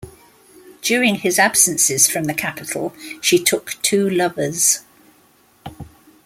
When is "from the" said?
2.09-2.33